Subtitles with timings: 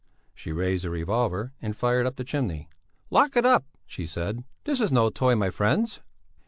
[0.33, 2.67] She raised the revolver and fired up the chimney.
[3.11, 5.99] "Lock it up," she said, "this is no toy, my friends."